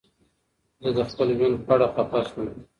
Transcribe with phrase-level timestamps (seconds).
[0.83, 2.47] زه د خپل ژوند په اړه خفه شوم.